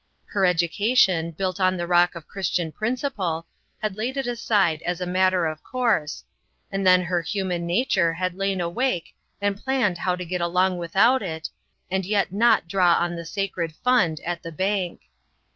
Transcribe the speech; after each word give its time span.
Her 0.25 0.41
educa 0.41 0.97
tion, 0.97 1.29
built 1.29 1.59
on 1.59 1.77
the 1.77 1.85
rock 1.85 2.15
of 2.15 2.27
Christian 2.27 2.71
principle, 2.71 3.45
had 3.83 3.95
laid 3.97 4.17
it 4.17 4.25
aside 4.25 4.81
as 4.81 4.99
a 4.99 5.05
matter 5.05 5.45
of 5.45 5.61
course, 5.63 6.23
and 6.71 6.87
then 6.87 7.03
her 7.03 7.21
human 7.21 7.67
nature 7.67 8.13
had 8.13 8.33
lain 8.33 8.59
awake 8.59 9.13
and 9.41 9.55
planned 9.61 9.99
how 9.99 10.15
to 10.15 10.25
get 10.25 10.41
along 10.41 10.79
without 10.79 11.21
it, 11.21 11.51
and 11.91 12.03
yet 12.03 12.31
not 12.33 12.67
draw 12.67 12.93
on 12.95 13.15
the 13.15 13.25
sacred 13.25 13.75
fund 13.75 14.19
at 14.21 14.41
the 14.41 14.51
bank. 14.51 15.01